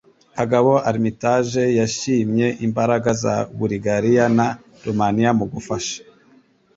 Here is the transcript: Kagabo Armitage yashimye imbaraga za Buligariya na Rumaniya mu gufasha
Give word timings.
Kagabo 0.37 0.71
Armitage 0.89 1.63
yashimye 1.79 2.47
imbaraga 2.65 3.09
za 3.23 3.35
Buligariya 3.57 4.25
na 4.37 4.47
Rumaniya 4.85 5.31
mu 5.39 5.45
gufasha 5.53 5.97